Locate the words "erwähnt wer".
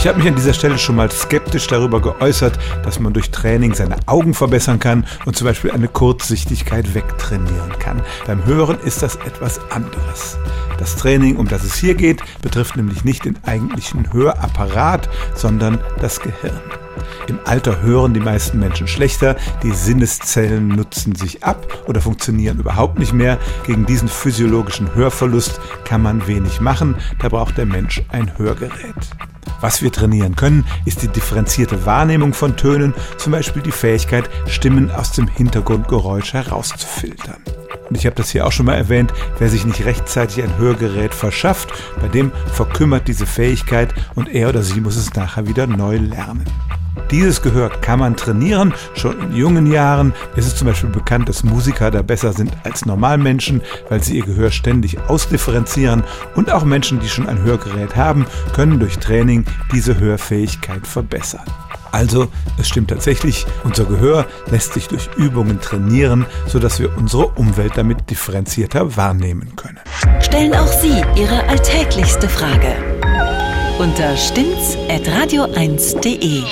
38.76-39.50